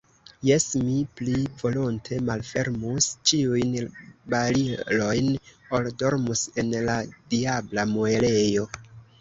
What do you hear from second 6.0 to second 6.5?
dormus